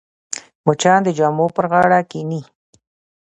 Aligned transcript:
مچان 0.65 0.99
د 1.03 1.09
جامو 1.17 1.45
پر 1.55 1.65
غاړه 1.71 1.99
کښېني 2.11 2.41